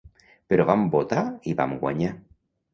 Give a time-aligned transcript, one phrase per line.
[0.53, 1.23] Però vam votar
[1.53, 2.13] i vam guanyar.